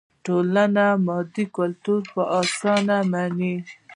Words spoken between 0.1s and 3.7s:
ټولنه مادي کلتور په اسانۍ مني.